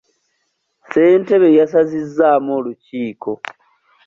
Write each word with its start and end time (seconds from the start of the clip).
Ssentebe 0.87 1.47
yasazizaamu 1.59 2.51
olukiiko. 2.59 3.31